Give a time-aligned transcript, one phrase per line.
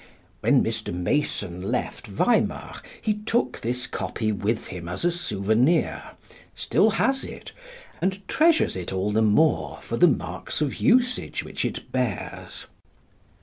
[0.39, 0.91] When Mr.
[0.91, 6.01] Mason left Weimar he took this copy with him as a souvenir,
[6.55, 7.51] still has it,
[8.01, 12.65] and treasures it all the more for the marks of usage which it bears.